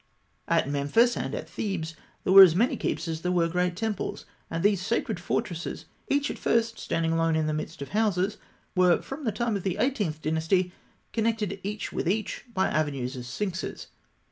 At 0.47 0.67
Memphis 0.67 1.15
and 1.15 1.35
at 1.35 1.47
Thebes, 1.47 1.93
there 2.23 2.33
were 2.33 2.41
as 2.41 2.55
many 2.55 2.75
keeps 2.75 3.07
as 3.07 3.21
there 3.21 3.31
were 3.31 3.47
great 3.47 3.75
temples, 3.75 4.25
and 4.49 4.63
these 4.63 4.83
sacred 4.83 5.19
fortresses, 5.19 5.85
each 6.07 6.31
at 6.31 6.39
first 6.39 6.79
standing 6.79 7.11
alone 7.11 7.35
in 7.35 7.45
the 7.45 7.53
midst 7.53 7.83
of 7.83 7.89
houses, 7.89 8.37
were, 8.73 8.99
from 9.03 9.25
the 9.25 9.31
time 9.31 9.55
of 9.55 9.61
the 9.61 9.77
Eighteenth 9.77 10.19
Dynasty, 10.19 10.71
connected 11.13 11.59
each 11.61 11.93
with 11.93 12.09
each 12.09 12.45
by 12.51 12.67
avenues 12.67 13.15
of 13.15 13.27
sphinxes. 13.27 13.89